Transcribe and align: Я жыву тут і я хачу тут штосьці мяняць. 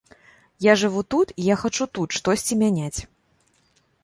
Я 0.65 0.73
жыву 0.83 1.03
тут 1.15 1.33
і 1.41 1.45
я 1.49 1.59
хачу 1.65 1.87
тут 1.99 2.17
штосьці 2.19 2.59
мяняць. 2.63 2.99